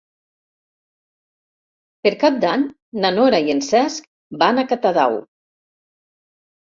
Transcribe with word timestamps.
Per 2.07 2.13
Cap 2.25 2.39
d'Any 2.45 2.65
na 3.03 3.13
Nora 3.19 3.43
i 3.49 3.55
en 3.57 3.63
Cesc 3.69 4.11
van 4.45 4.63
a 4.63 4.67
Catadau. 4.73 5.21